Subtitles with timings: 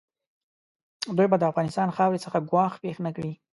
[1.17, 3.33] دوی به د افغانستان خاورې څخه ګواښ پېښ نه کړي.